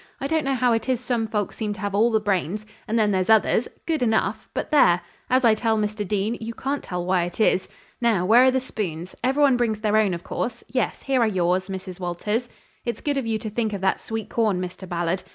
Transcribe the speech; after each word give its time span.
I 0.19 0.25
don't 0.25 0.43
know 0.45 0.55
how 0.55 0.73
it 0.73 0.89
is 0.89 0.99
some 0.99 1.27
folks 1.27 1.57
seem 1.57 1.73
to 1.73 1.79
have 1.79 1.93
all 1.93 2.09
the 2.09 2.19
brains, 2.19 2.65
and 2.87 2.97
then 2.97 3.11
there's 3.11 3.29
others 3.29 3.67
good 3.85 4.01
enough 4.01 4.49
but 4.55 4.71
there! 4.71 5.01
As 5.29 5.45
I 5.45 5.53
tell 5.53 5.77
Mr. 5.77 6.07
Dean, 6.07 6.35
you 6.41 6.55
can't 6.55 6.81
tell 6.81 7.05
why 7.05 7.25
it 7.25 7.39
is. 7.39 7.69
Now 8.01 8.25
where 8.25 8.45
are 8.45 8.49
the 8.49 8.59
spoons? 8.59 9.15
Every 9.23 9.43
one 9.43 9.57
brings 9.57 9.81
their 9.81 9.97
own, 9.97 10.15
of 10.15 10.23
course; 10.23 10.63
yes, 10.67 11.03
here 11.03 11.21
are 11.21 11.27
yours, 11.27 11.69
Mrs. 11.69 11.99
Walters. 11.99 12.49
It's 12.83 12.99
good 12.99 13.17
of 13.19 13.27
you 13.27 13.37
to 13.37 13.49
think 13.51 13.73
of 13.73 13.81
that 13.81 13.99
sweet 14.01 14.27
corn, 14.27 14.59
Mr. 14.59 14.89
Ballard. 14.89 15.21